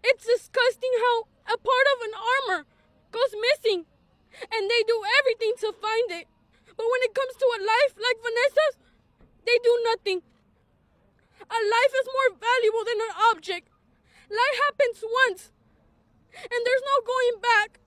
[0.00, 2.60] It's disgusting how a part of an armor
[3.12, 3.84] goes missing
[4.48, 6.26] and they do everything to find it.
[6.72, 8.76] But when it comes to a life like Vanessa's,
[9.44, 10.22] they do nothing.
[11.42, 13.68] A life is more valuable than an object.
[14.30, 15.52] Life happens once,
[16.32, 17.80] and there's no going back.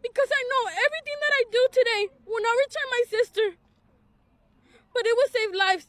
[0.00, 3.46] Because I know everything that I do today will not return my sister,
[4.92, 5.88] but it will save lives.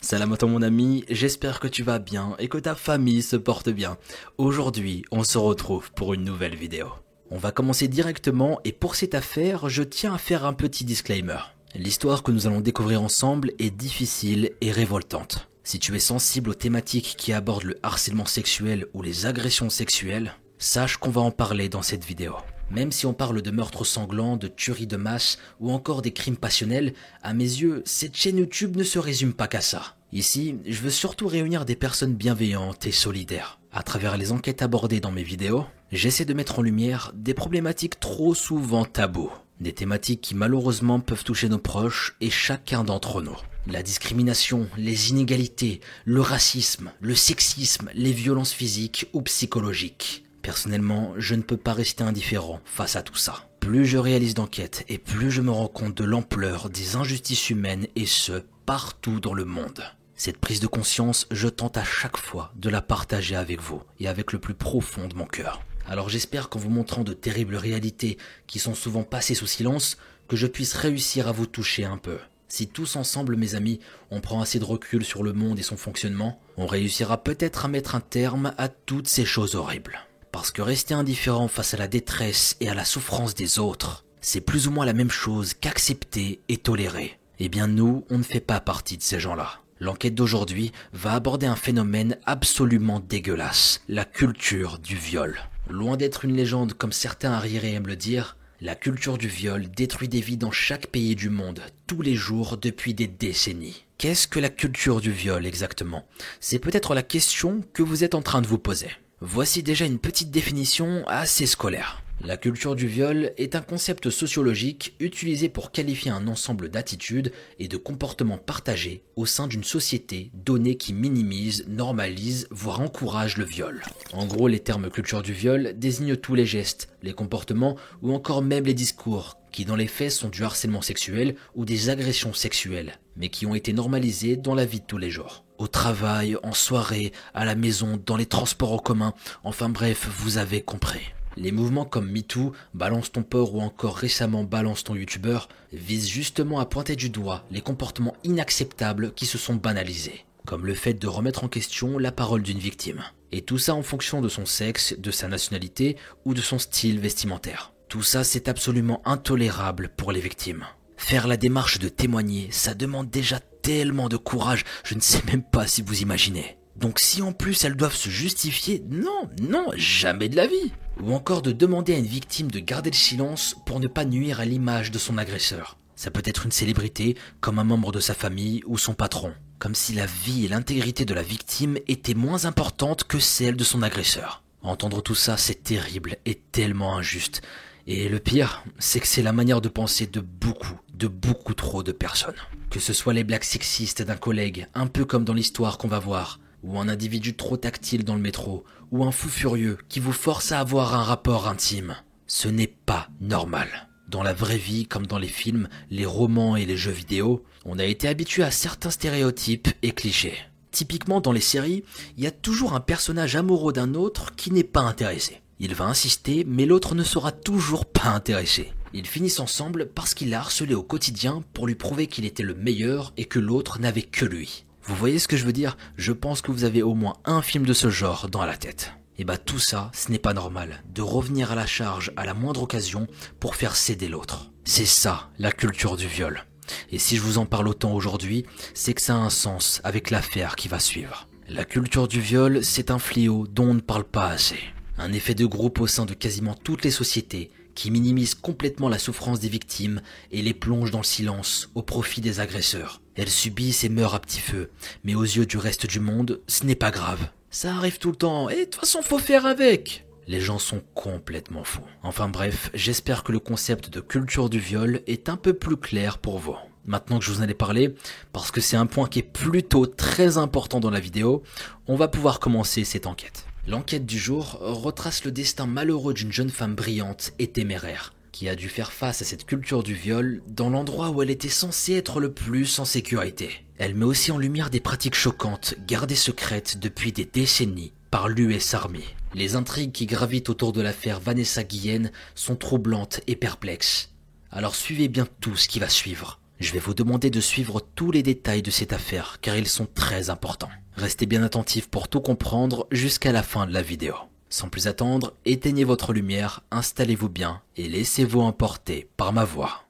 [0.00, 3.98] Salam mon ami, j'espère que tu vas bien et que ta famille se porte bien.
[4.38, 6.88] Aujourd'hui, on se retrouve pour une nouvelle vidéo.
[7.30, 11.38] On va commencer directement et pour cette affaire, je tiens à faire un petit disclaimer.
[11.74, 15.48] L'histoire que nous allons découvrir ensemble est difficile et révoltante.
[15.62, 20.34] Si tu es sensible aux thématiques qui abordent le harcèlement sexuel ou les agressions sexuelles,
[20.56, 22.36] sache qu'on va en parler dans cette vidéo.
[22.70, 26.36] Même si on parle de meurtres sanglants, de tueries de masse ou encore des crimes
[26.36, 29.96] passionnels, à mes yeux, cette chaîne YouTube ne se résume pas qu'à ça.
[30.12, 33.58] Ici, je veux surtout réunir des personnes bienveillantes et solidaires.
[33.72, 38.00] À travers les enquêtes abordées dans mes vidéos, j'essaie de mettre en lumière des problématiques
[38.00, 39.30] trop souvent tabous.
[39.60, 43.36] Des thématiques qui malheureusement peuvent toucher nos proches et chacun d'entre nous.
[43.66, 50.24] La discrimination, les inégalités, le racisme, le sexisme, les violences physiques ou psychologiques.
[50.48, 53.44] Personnellement, je ne peux pas rester indifférent face à tout ça.
[53.60, 57.86] Plus je réalise d'enquêtes et plus je me rends compte de l'ampleur des injustices humaines
[57.96, 59.84] et ce, partout dans le monde.
[60.16, 64.08] Cette prise de conscience, je tente à chaque fois de la partager avec vous et
[64.08, 65.60] avec le plus profond de mon cœur.
[65.86, 70.36] Alors j'espère qu'en vous montrant de terribles réalités qui sont souvent passées sous silence, que
[70.36, 72.16] je puisse réussir à vous toucher un peu.
[72.48, 75.76] Si tous ensemble, mes amis, on prend assez de recul sur le monde et son
[75.76, 80.07] fonctionnement, on réussira peut-être à mettre un terme à toutes ces choses horribles.
[80.32, 84.40] Parce que rester indifférent face à la détresse et à la souffrance des autres, c'est
[84.40, 87.18] plus ou moins la même chose qu'accepter et tolérer.
[87.38, 89.60] Eh bien nous, on ne fait pas partie de ces gens-là.
[89.80, 95.38] L'enquête d'aujourd'hui va aborder un phénomène absolument dégueulasse, la culture du viol.
[95.70, 100.08] Loin d'être une légende comme certains à me le dire, la culture du viol détruit
[100.08, 103.84] des vies dans chaque pays du monde, tous les jours depuis des décennies.
[103.98, 106.04] Qu'est-ce que la culture du viol exactement?
[106.40, 108.90] C'est peut-être la question que vous êtes en train de vous poser.
[109.20, 112.02] Voici déjà une petite définition assez scolaire.
[112.24, 117.66] La culture du viol est un concept sociologique utilisé pour qualifier un ensemble d'attitudes et
[117.66, 123.82] de comportements partagés au sein d'une société donnée qui minimise, normalise, voire encourage le viol.
[124.12, 128.42] En gros, les termes culture du viol désignent tous les gestes, les comportements ou encore
[128.42, 133.00] même les discours qui dans les faits sont du harcèlement sexuel ou des agressions sexuelles,
[133.16, 135.44] mais qui ont été normalisés dans la vie de tous les jours.
[135.58, 140.38] Au travail, en soirée, à la maison, dans les transports en commun, enfin bref, vous
[140.38, 141.12] avez compris.
[141.36, 145.40] Les mouvements comme MeToo, Balance ton port ou encore récemment Balance ton YouTuber
[145.72, 150.74] visent justement à pointer du doigt les comportements inacceptables qui se sont banalisés, comme le
[150.74, 153.02] fait de remettre en question la parole d'une victime.
[153.32, 157.00] Et tout ça en fonction de son sexe, de sa nationalité ou de son style
[157.00, 157.72] vestimentaire.
[157.88, 160.66] Tout ça c'est absolument intolérable pour les victimes.
[160.98, 165.42] Faire la démarche de témoigner, ça demande déjà tellement de courage, je ne sais même
[165.42, 166.58] pas si vous imaginez.
[166.76, 170.72] Donc si en plus elles doivent se justifier, non, non, jamais de la vie.
[171.02, 174.40] Ou encore de demander à une victime de garder le silence pour ne pas nuire
[174.40, 175.78] à l'image de son agresseur.
[175.96, 179.32] Ça peut être une célébrité, comme un membre de sa famille ou son patron.
[179.58, 183.64] Comme si la vie et l'intégrité de la victime étaient moins importantes que celles de
[183.64, 184.42] son agresseur.
[184.62, 187.42] Entendre tout ça, c'est terrible et tellement injuste.
[187.88, 191.82] Et le pire, c'est que c'est la manière de penser de beaucoup, de beaucoup trop
[191.82, 192.34] de personnes.
[192.70, 195.98] Que ce soit les blagues sexistes d'un collègue, un peu comme dans l'histoire qu'on va
[195.98, 200.12] voir, ou un individu trop tactile dans le métro, ou un fou furieux qui vous
[200.12, 201.96] force à avoir un rapport intime.
[202.26, 203.88] Ce n'est pas normal.
[204.08, 207.78] Dans la vraie vie, comme dans les films, les romans et les jeux vidéo, on
[207.78, 210.38] a été habitué à certains stéréotypes et clichés.
[210.70, 211.84] Typiquement dans les séries,
[212.16, 215.40] il y a toujours un personnage amoureux d'un autre qui n'est pas intéressé.
[215.60, 218.72] Il va insister, mais l'autre ne sera toujours pas intéressé.
[218.92, 222.54] Ils finissent ensemble parce qu'il l'a harcelé au quotidien pour lui prouver qu'il était le
[222.54, 224.64] meilleur et que l'autre n'avait que lui.
[224.84, 225.76] Vous voyez ce que je veux dire?
[225.96, 228.92] Je pense que vous avez au moins un film de ce genre dans la tête.
[229.18, 232.34] Et bah tout ça, ce n'est pas normal, de revenir à la charge à la
[232.34, 233.06] moindre occasion
[233.40, 234.50] pour faire céder l'autre.
[234.64, 236.44] C'est ça, la culture du viol.
[236.90, 240.10] Et si je vous en parle autant aujourd'hui, c'est que ça a un sens avec
[240.10, 241.26] l'affaire qui va suivre.
[241.48, 244.58] La culture du viol, c'est un fléau dont on ne parle pas assez.
[244.98, 248.98] Un effet de groupe au sein de quasiment toutes les sociétés qui minimise complètement la
[248.98, 250.00] souffrance des victimes
[250.32, 253.00] et les plonge dans le silence au profit des agresseurs.
[253.14, 254.72] Elles subissent et meurent à petit feu,
[255.04, 257.28] mais aux yeux du reste du monde, ce n'est pas grave.
[257.50, 260.04] Ça arrive tout le temps, et de toute façon faut faire avec.
[260.26, 261.86] Les gens sont complètement fous.
[262.02, 266.18] Enfin bref, j'espère que le concept de culture du viol est un peu plus clair
[266.18, 266.56] pour vous.
[266.84, 267.94] Maintenant que je vous en ai parlé,
[268.32, 271.44] parce que c'est un point qui est plutôt très important dans la vidéo,
[271.86, 273.47] on va pouvoir commencer cette enquête.
[273.68, 278.56] L'enquête du jour retrace le destin malheureux d'une jeune femme brillante et téméraire, qui a
[278.56, 282.18] dû faire face à cette culture du viol dans l'endroit où elle était censée être
[282.18, 283.50] le plus en sécurité.
[283.76, 288.72] Elle met aussi en lumière des pratiques choquantes gardées secrètes depuis des décennies par l'US
[288.72, 289.04] Army.
[289.34, 294.14] Les intrigues qui gravitent autour de l'affaire Vanessa Guillen sont troublantes et perplexes.
[294.50, 296.40] Alors suivez bien tout ce qui va suivre.
[296.58, 299.86] Je vais vous demander de suivre tous les détails de cette affaire car ils sont
[299.94, 300.70] très importants.
[300.98, 304.14] Restez bien attentifs pour tout comprendre jusqu'à la fin de la vidéo.
[304.48, 309.87] Sans plus attendre, éteignez votre lumière, installez-vous bien et laissez-vous emporter par ma voix.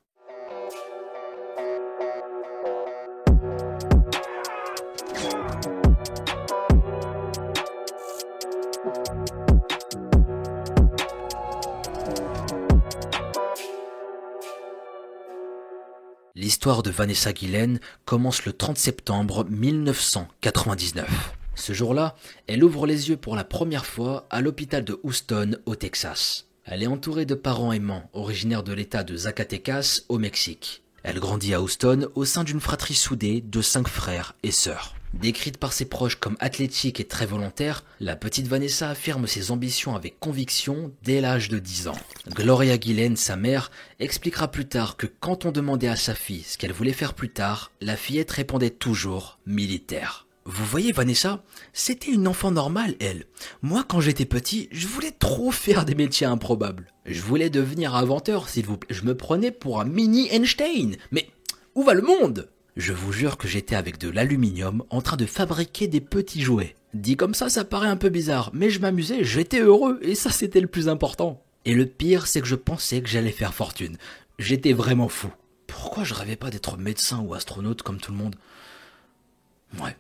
[16.49, 21.07] L'histoire de Vanessa Guillen commence le 30 septembre 1999.
[21.55, 22.17] Ce jour-là,
[22.47, 26.47] elle ouvre les yeux pour la première fois à l'hôpital de Houston, au Texas.
[26.65, 30.83] Elle est entourée de parents aimants, originaires de l'État de Zacatecas, au Mexique.
[31.03, 34.95] Elle grandit à Houston au sein d'une fratrie soudée de cinq frères et sœurs.
[35.15, 39.97] Décrite par ses proches comme athlétique et très volontaire, la petite Vanessa affirme ses ambitions
[39.97, 41.99] avec conviction dès l'âge de 10 ans.
[42.35, 43.71] Gloria Guillen, sa mère,
[44.01, 47.31] expliquera plus tard que quand on demandait à sa fille ce qu'elle voulait faire plus
[47.31, 50.27] tard, la fillette répondait toujours militaire.
[50.45, 51.45] Vous voyez Vanessa,
[51.75, 53.27] c'était une enfant normale, elle.
[53.61, 56.91] Moi, quand j'étais petit, je voulais trop faire des métiers improbables.
[57.05, 58.95] Je voulais devenir inventeur, s'il vous plaît.
[58.95, 60.97] Je me prenais pour un mini Einstein.
[61.13, 61.29] Mais
[61.75, 62.49] où va le monde?
[62.79, 66.77] Je vous jure que j'étais avec de l'aluminium en train de fabriquer des petits jouets.
[66.95, 70.31] Dit comme ça, ça paraît un peu bizarre, mais je m'amusais, j'étais heureux, et ça
[70.31, 71.43] c'était le plus important.
[71.65, 73.97] Et le pire, c'est que je pensais que j'allais faire fortune.
[74.39, 75.29] J'étais vraiment fou.
[75.67, 78.37] Pourquoi je rêvais pas d'être médecin ou astronaute comme tout le monde?
[79.81, 79.97] Ouais.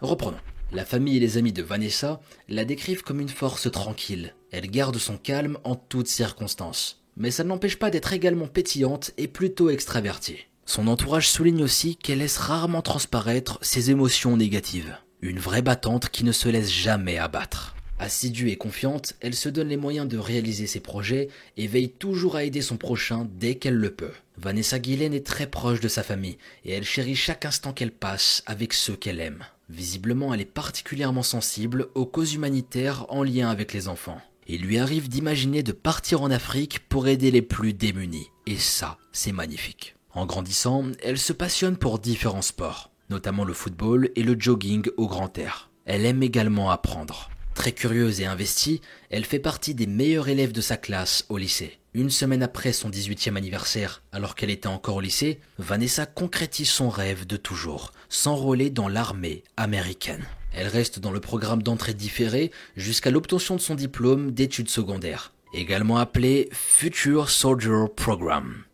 [0.00, 0.40] Reprenons.
[0.72, 4.34] La famille et les amis de Vanessa la décrivent comme une force tranquille.
[4.50, 7.00] Elle garde son calme en toutes circonstances.
[7.16, 10.47] Mais ça ne l'empêche pas d'être également pétillante et plutôt extravertie.
[10.68, 14.98] Son entourage souligne aussi qu'elle laisse rarement transparaître ses émotions négatives.
[15.22, 17.74] Une vraie battante qui ne se laisse jamais abattre.
[17.98, 22.36] Assidue et confiante, elle se donne les moyens de réaliser ses projets et veille toujours
[22.36, 24.12] à aider son prochain dès qu'elle le peut.
[24.36, 26.36] Vanessa Guillen est très proche de sa famille
[26.66, 29.44] et elle chérit chaque instant qu'elle passe avec ceux qu'elle aime.
[29.70, 34.20] Visiblement, elle est particulièrement sensible aux causes humanitaires en lien avec les enfants.
[34.46, 38.28] Il lui arrive d'imaginer de partir en Afrique pour aider les plus démunis.
[38.46, 39.94] Et ça, c'est magnifique.
[40.14, 45.06] En grandissant, elle se passionne pour différents sports, notamment le football et le jogging au
[45.06, 45.70] grand air.
[45.84, 47.30] Elle aime également apprendre.
[47.54, 51.78] Très curieuse et investie, elle fait partie des meilleurs élèves de sa classe au lycée.
[51.94, 56.88] Une semaine après son 18e anniversaire, alors qu'elle était encore au lycée, Vanessa concrétise son
[56.88, 60.24] rêve de toujours, s'enrôler dans l'armée américaine.
[60.52, 65.98] Elle reste dans le programme d'entrée différée jusqu'à l'obtention de son diplôme d'études secondaires, également
[65.98, 68.64] appelé Future Soldier Program.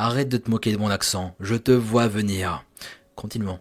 [0.00, 2.64] Arrête de te moquer de mon accent, je te vois venir.
[3.16, 3.58] Continuons.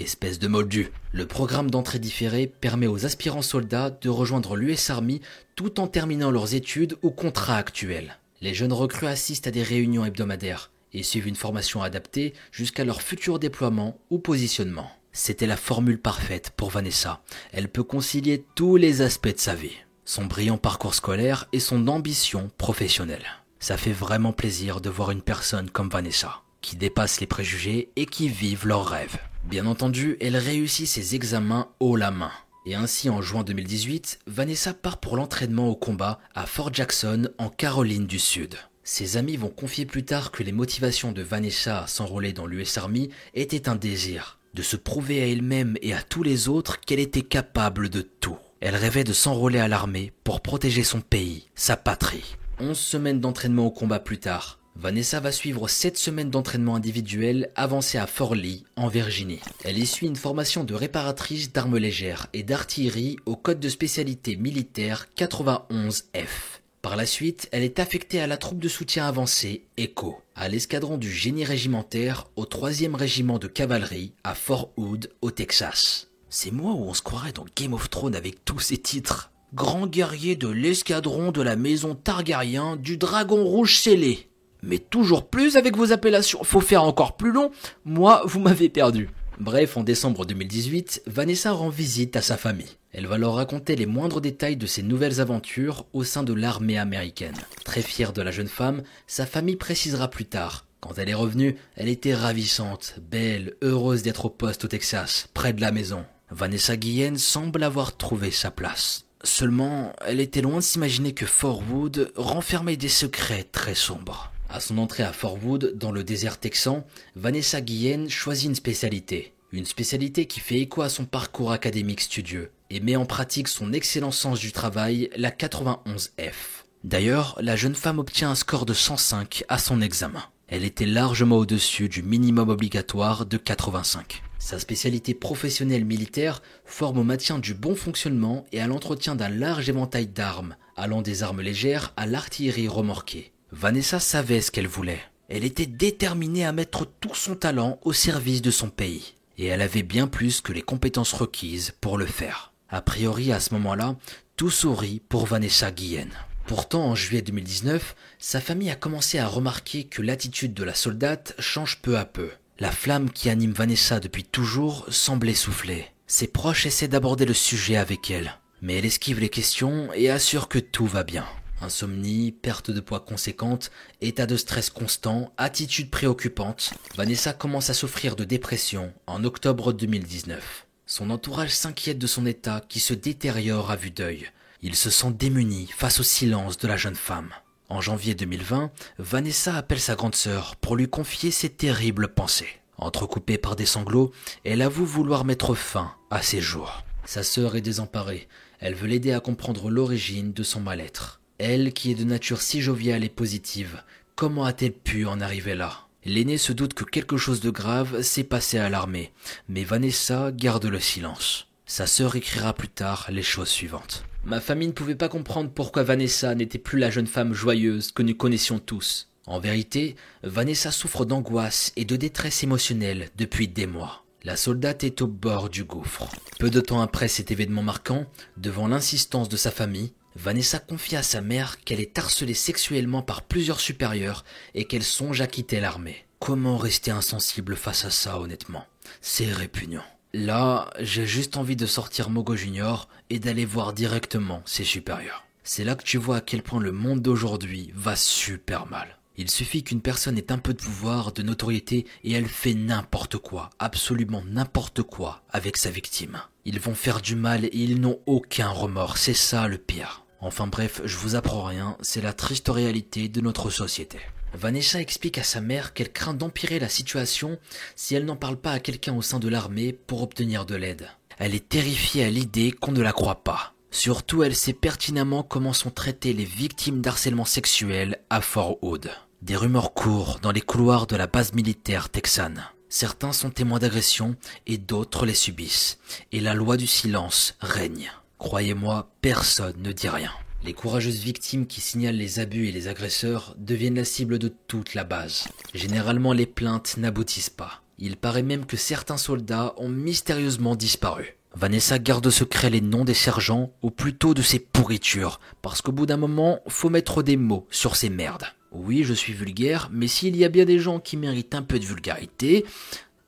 [0.00, 0.90] Espèce de moldu.
[1.12, 5.20] Le programme d'entrée différée permet aux aspirants soldats de rejoindre l'US Army
[5.54, 8.18] tout en terminant leurs études ou contrats actuels.
[8.40, 13.00] Les jeunes recrues assistent à des réunions hebdomadaires et suivent une formation adaptée jusqu'à leur
[13.00, 14.90] futur déploiement ou positionnement.
[15.12, 17.22] C'était la formule parfaite pour Vanessa.
[17.52, 19.76] Elle peut concilier tous les aspects de sa vie.
[20.04, 23.45] Son brillant parcours scolaire et son ambition professionnelle.
[23.58, 28.06] Ça fait vraiment plaisir de voir une personne comme Vanessa, qui dépasse les préjugés et
[28.06, 29.18] qui vive leurs rêves.
[29.44, 32.32] Bien entendu, elle réussit ses examens haut la main.
[32.66, 37.48] Et ainsi, en juin 2018, Vanessa part pour l'entraînement au combat à Fort Jackson, en
[37.48, 38.56] Caroline du Sud.
[38.82, 42.76] Ses amis vont confier plus tard que les motivations de Vanessa à s'enrôler dans l'US
[42.76, 47.00] Army étaient un désir, de se prouver à elle-même et à tous les autres qu'elle
[47.00, 48.38] était capable de tout.
[48.60, 52.36] Elle rêvait de s'enrôler à l'armée pour protéger son pays, sa patrie.
[52.58, 57.98] Onze semaines d'entraînement au combat plus tard, Vanessa va suivre 7 semaines d'entraînement individuel avancé
[57.98, 59.40] à Fort Lee, en Virginie.
[59.64, 64.36] Elle y suit une formation de réparatrice d'armes légères et d'artillerie au code de spécialité
[64.36, 66.60] militaire 91F.
[66.80, 70.96] Par la suite, elle est affectée à la troupe de soutien avancé, ECHO, à l'escadron
[70.96, 76.08] du génie régimentaire au 3e régiment de cavalerie à Fort Hood, au Texas.
[76.30, 79.30] C'est moi où on se croirait dans Game of Thrones avec tous ces titres.
[79.54, 84.28] Grand guerrier de l'escadron de la maison Targaryen du dragon rouge scellé
[84.66, 86.44] mais toujours plus avec vos appellations.
[86.44, 87.50] Faut faire encore plus long.
[87.84, 89.08] Moi, vous m'avez perdu.
[89.38, 92.76] Bref, en décembre 2018, Vanessa rend visite à sa famille.
[92.92, 96.78] Elle va leur raconter les moindres détails de ses nouvelles aventures au sein de l'armée
[96.78, 97.36] américaine.
[97.64, 100.64] Très fière de la jeune femme, sa famille précisera plus tard.
[100.80, 105.52] Quand elle est revenue, elle était ravissante, belle, heureuse d'être au poste au Texas, près
[105.52, 106.04] de la maison.
[106.30, 109.05] Vanessa Guillen semble avoir trouvé sa place.
[109.26, 114.30] Seulement, elle était loin de s'imaginer que Fort Wood renfermait des secrets très sombres.
[114.48, 119.34] À son entrée à Fort Wood, dans le désert texan, Vanessa Guillen choisit une spécialité.
[119.50, 123.72] Une spécialité qui fait écho à son parcours académique studieux et met en pratique son
[123.72, 126.62] excellent sens du travail, la 91F.
[126.84, 130.22] D'ailleurs, la jeune femme obtient un score de 105 à son examen.
[130.46, 134.22] Elle était largement au-dessus du minimum obligatoire de 85.
[134.46, 139.68] Sa spécialité professionnelle militaire forme au maintien du bon fonctionnement et à l'entretien d'un large
[139.68, 143.32] éventail d'armes, allant des armes légères à l'artillerie remorquée.
[143.50, 145.02] Vanessa savait ce qu'elle voulait.
[145.28, 149.14] Elle était déterminée à mettre tout son talent au service de son pays.
[149.36, 152.52] Et elle avait bien plus que les compétences requises pour le faire.
[152.68, 153.96] A priori, à ce moment-là,
[154.36, 156.12] tout sourit pour Vanessa Guillen.
[156.46, 161.34] Pourtant, en juillet 2019, sa famille a commencé à remarquer que l'attitude de la soldate
[161.40, 162.30] change peu à peu.
[162.58, 165.88] La flamme qui anime Vanessa depuis toujours semble essouffler.
[166.06, 170.48] Ses proches essaient d'aborder le sujet avec elle, mais elle esquive les questions et assure
[170.48, 171.26] que tout va bien.
[171.60, 173.70] Insomnie, perte de poids conséquente,
[174.00, 180.66] état de stress constant, attitude préoccupante, Vanessa commence à souffrir de dépression en octobre 2019.
[180.86, 184.30] Son entourage s'inquiète de son état qui se détériore à vue d'œil.
[184.62, 187.34] Il se sent démuni face au silence de la jeune femme.
[187.68, 192.60] En janvier 2020, Vanessa appelle sa grande sœur pour lui confier ses terribles pensées.
[192.78, 194.12] Entrecoupée par des sanglots,
[194.44, 196.84] elle avoue vouloir mettre fin à ses jours.
[197.04, 198.28] Sa sœur est désemparée.
[198.60, 201.20] Elle veut l'aider à comprendre l'origine de son mal-être.
[201.38, 203.82] Elle, qui est de nature si joviale et positive,
[204.14, 205.86] comment a-t-elle pu en arriver là?
[206.04, 209.12] L'aîné se doute que quelque chose de grave s'est passé à l'armée,
[209.48, 211.48] mais Vanessa garde le silence.
[211.66, 214.04] Sa sœur écrira plus tard les choses suivantes.
[214.26, 218.02] Ma famille ne pouvait pas comprendre pourquoi Vanessa n'était plus la jeune femme joyeuse que
[218.02, 219.08] nous connaissions tous.
[219.28, 224.04] En vérité, Vanessa souffre d'angoisse et de détresse émotionnelle depuis des mois.
[224.24, 226.08] La soldate est au bord du gouffre.
[226.40, 228.04] Peu de temps après cet événement marquant,
[228.36, 233.22] devant l'insistance de sa famille, Vanessa confie à sa mère qu'elle est harcelée sexuellement par
[233.22, 236.04] plusieurs supérieurs et qu'elle songe à quitter l'armée.
[236.18, 238.64] Comment rester insensible face à ça honnêtement?
[239.00, 239.84] C'est répugnant.
[240.14, 245.24] Là, j'ai juste envie de sortir Mogo Junior et d'aller voir directement ses supérieurs.
[245.42, 248.98] C'est là que tu vois à quel point le monde d'aujourd'hui va super mal.
[249.18, 253.16] Il suffit qu'une personne ait un peu de pouvoir, de notoriété, et elle fait n'importe
[253.16, 256.20] quoi, absolument n'importe quoi, avec sa victime.
[256.44, 260.04] Ils vont faire du mal et ils n'ont aucun remords, c'est ça le pire.
[260.20, 263.98] Enfin bref, je vous apprends rien, c'est la triste réalité de notre société.
[264.34, 267.38] Vanessa explique à sa mère qu'elle craint d'empirer la situation
[267.74, 270.88] si elle n'en parle pas à quelqu'un au sein de l'armée pour obtenir de l'aide.
[271.18, 273.54] Elle est terrifiée à l'idée qu'on ne la croit pas.
[273.70, 278.90] Surtout, elle sait pertinemment comment sont traitées les victimes d'harcèlement sexuel à Fort Hood.
[279.22, 282.44] Des rumeurs courent dans les couloirs de la base militaire texane.
[282.68, 285.78] Certains sont témoins d'agressions et d'autres les subissent.
[286.12, 287.90] Et la loi du silence règne.
[288.18, 290.10] Croyez-moi, personne ne dit rien.
[290.44, 294.74] Les courageuses victimes qui signalent les abus et les agresseurs deviennent la cible de toute
[294.74, 295.28] la base.
[295.54, 297.62] Généralement, les plaintes n'aboutissent pas.
[297.78, 301.16] Il paraît même que certains soldats ont mystérieusement disparu.
[301.34, 305.84] Vanessa garde secret les noms des sergents, ou plutôt de ces pourritures, parce qu'au bout
[305.84, 308.24] d'un moment, faut mettre des mots sur ces merdes.
[308.52, 311.58] Oui, je suis vulgaire, mais s'il y a bien des gens qui méritent un peu
[311.58, 312.46] de vulgarité,